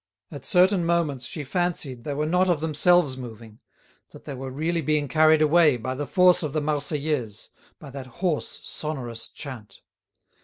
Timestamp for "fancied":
1.43-2.05